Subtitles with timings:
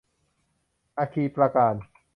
[0.97, 1.75] อัคคีปราการ